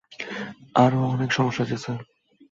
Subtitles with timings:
[0.75, 1.99] আরো অনেক সমস্যা আছে, স্যার।